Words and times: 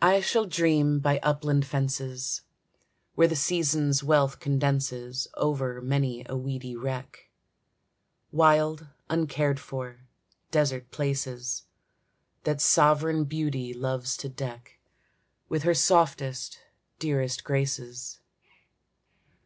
I 0.00 0.22
shall 0.22 0.46
dream 0.46 1.00
by 1.00 1.18
upland 1.18 1.66
fences, 1.66 2.40
Where 3.14 3.28
the 3.28 3.36
season's 3.36 4.02
wealth 4.02 4.40
condenses 4.40 5.28
Over 5.34 5.82
many 5.82 6.24
a 6.30 6.34
weedy 6.34 6.74
wreck, 6.74 7.28
Wild, 8.32 8.86
uncared 9.10 9.60
for, 9.60 10.06
desert 10.50 10.90
places, 10.90 11.64
That 12.44 12.62
sovereign 12.62 13.24
Beauty 13.24 13.74
loves 13.74 14.16
to 14.16 14.30
deck 14.30 14.78
With 15.50 15.64
her 15.64 15.74
softest, 15.74 16.60
dearest 16.98 17.44
graces. 17.44 18.20